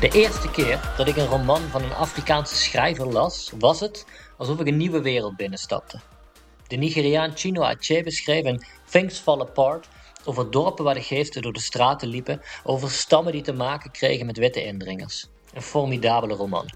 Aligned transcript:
De 0.00 0.08
eerste 0.08 0.50
keer 0.50 0.92
dat 0.96 1.08
ik 1.08 1.16
een 1.16 1.26
roman 1.26 1.60
van 1.60 1.82
een 1.82 1.92
Afrikaanse 1.92 2.54
schrijver 2.54 3.06
las, 3.06 3.52
was 3.58 3.80
het 3.80 4.06
alsof 4.36 4.60
ik 4.60 4.66
een 4.66 4.76
nieuwe 4.76 5.00
wereld 5.00 5.36
binnenstapte. 5.36 6.00
De 6.66 6.76
Nigeriaan 6.76 7.36
Chino 7.36 7.62
Achebe 7.62 8.10
schreef 8.10 8.44
in 8.44 8.64
Things 8.90 9.18
Fall 9.18 9.40
Apart 9.40 9.88
over 10.24 10.50
dorpen 10.50 10.84
waar 10.84 10.94
de 10.94 11.02
geesten 11.02 11.42
door 11.42 11.52
de 11.52 11.60
straten 11.60 12.08
liepen, 12.08 12.40
over 12.64 12.90
stammen 12.90 13.32
die 13.32 13.42
te 13.42 13.52
maken 13.52 13.90
kregen 13.90 14.26
met 14.26 14.38
witte 14.38 14.64
indringers. 14.64 15.26
Een 15.54 15.62
formidabele 15.62 16.34
roman. 16.34 16.68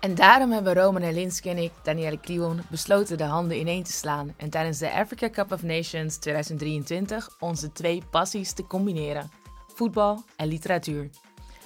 En 0.00 0.14
daarom 0.14 0.52
hebben 0.52 0.74
Roman 0.74 1.02
Elinsky 1.02 1.48
en 1.48 1.58
ik, 1.58 1.72
Danielle 1.82 2.20
Klion, 2.20 2.62
besloten 2.70 3.18
de 3.18 3.24
handen 3.24 3.58
ineen 3.58 3.82
te 3.82 3.92
slaan 3.92 4.34
en 4.36 4.50
tijdens 4.50 4.78
de 4.78 4.92
Africa 4.92 5.30
Cup 5.30 5.52
of 5.52 5.62
Nations 5.62 6.16
2023 6.16 7.36
onze 7.38 7.72
twee 7.72 8.02
passies 8.10 8.52
te 8.52 8.66
combineren: 8.66 9.30
voetbal 9.74 10.24
en 10.36 10.48
literatuur. 10.48 11.10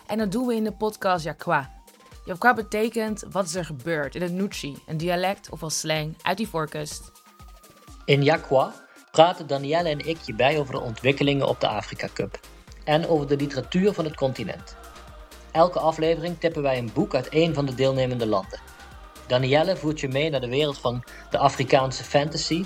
En 0.06 0.18
dat 0.18 0.32
doen 0.32 0.46
we 0.46 0.54
in 0.54 0.64
de 0.64 0.72
podcast 0.72 1.24
Yakwa. 1.24 1.72
Yakwa 2.24 2.54
betekent 2.54 3.24
wat 3.30 3.44
is 3.44 3.54
er 3.54 3.64
gebeurd 3.64 4.14
in 4.14 4.22
het 4.22 4.32
Nuchi, 4.32 4.82
een 4.86 4.96
dialect 4.96 5.50
of 5.50 5.62
als 5.62 5.80
slang 5.80 6.16
uit 6.22 6.36
die 6.36 6.48
voorkust. 6.48 7.12
In 8.04 8.22
Yakwa 8.22 8.74
praten 9.10 9.46
Danielle 9.46 9.88
en 9.88 10.06
ik 10.06 10.18
je 10.20 10.34
bij 10.34 10.58
over 10.58 10.74
de 10.74 10.80
ontwikkelingen 10.80 11.48
op 11.48 11.60
de 11.60 11.68
Afrika 11.68 12.08
Cup 12.12 12.40
en 12.84 13.08
over 13.08 13.26
de 13.26 13.36
literatuur 13.36 13.92
van 13.92 14.04
het 14.04 14.14
continent. 14.14 14.76
Elke 15.52 15.78
aflevering 15.78 16.40
tippen 16.40 16.62
wij 16.62 16.78
een 16.78 16.90
boek 16.94 17.14
uit 17.14 17.26
een 17.30 17.54
van 17.54 17.66
de 17.66 17.74
deelnemende 17.74 18.26
landen. 18.26 18.60
Danielle 19.26 19.76
voert 19.76 20.00
je 20.00 20.08
mee 20.08 20.30
naar 20.30 20.40
de 20.40 20.48
wereld 20.48 20.78
van 20.78 21.04
de 21.30 21.38
Afrikaanse 21.38 22.04
fantasy 22.04 22.64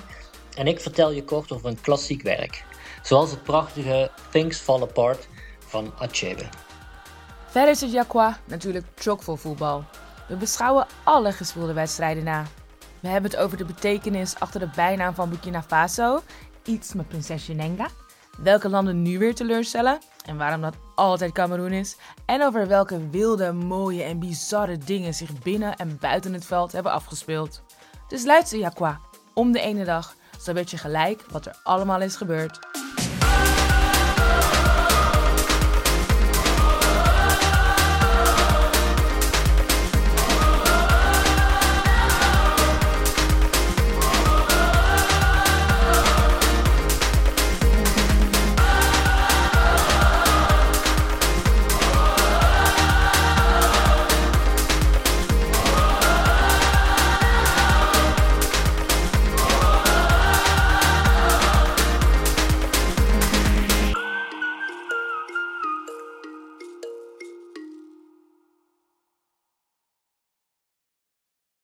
en 0.56 0.67
ik 0.67 0.80
vertel 0.80 1.11
je 1.11 1.25
kort 1.25 1.52
over 1.52 1.69
een 1.69 1.80
klassiek 1.80 2.23
werk, 2.23 2.64
zoals 3.02 3.30
het 3.30 3.42
prachtige 3.42 4.11
Things 4.30 4.58
Fall 4.58 4.83
Apart 4.83 5.28
van 5.58 5.92
Achebe. 5.98 6.48
Verder 7.48 7.70
is 7.70 7.80
het 7.80 7.92
Yakwa 7.92 8.38
natuurlijk 8.44 8.86
chockvol 8.96 9.36
voetbal. 9.36 9.84
We 10.28 10.36
beschouwen 10.36 10.86
alle 11.04 11.32
gespeelde 11.32 11.72
wedstrijden 11.72 12.24
na. 12.24 12.44
We 13.00 13.08
hebben 13.08 13.30
het 13.30 13.40
over 13.40 13.56
de 13.56 13.64
betekenis 13.64 14.40
achter 14.40 14.60
de 14.60 14.70
bijnaam 14.74 15.14
van 15.14 15.28
Burkina 15.28 15.62
Faso, 15.62 16.22
iets 16.64 16.94
met 16.94 17.08
prinsesje 17.08 17.52
Nenga, 17.52 17.88
welke 18.38 18.68
landen 18.68 19.02
nu 19.02 19.18
weer 19.18 19.34
teleurstellen 19.34 19.98
en 20.27 20.36
waarom 20.36 20.60
dat 20.60 20.74
altijd 20.94 21.32
Cameroen 21.32 21.72
is, 21.72 21.96
en 22.27 22.42
over 22.42 22.66
welke 22.66 23.08
wilde, 23.08 23.52
mooie 23.52 24.02
en 24.02 24.18
bizarre 24.18 24.78
dingen 24.78 25.14
zich 25.14 25.42
binnen 25.42 25.77
en 25.77 25.98
buiten 26.00 26.33
het 26.33 26.44
veld 26.44 26.72
hebben 26.72 26.92
afgespeeld. 26.92 27.62
Dus 28.08 28.24
luister 28.24 28.58
Yakwa, 28.58 29.00
om 29.34 29.52
de 29.52 29.60
ene 29.60 29.84
dag, 29.84 30.14
zo 30.40 30.52
weet 30.52 30.70
je 30.70 30.78
gelijk 30.78 31.24
wat 31.30 31.46
er 31.46 31.60
allemaal 31.62 32.00
is 32.00 32.16
gebeurd. 32.16 32.58